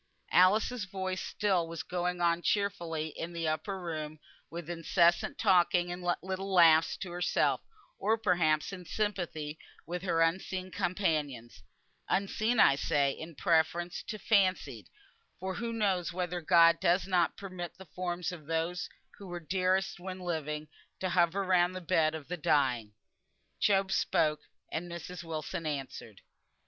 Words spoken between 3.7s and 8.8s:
room with incessant talking and little laughs to herself, or perhaps